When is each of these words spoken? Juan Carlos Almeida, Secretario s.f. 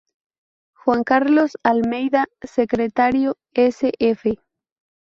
Juan 0.73 1.03
Carlos 1.03 1.51
Almeida, 1.61 2.25
Secretario 2.43 3.37
s.f. 3.53 4.35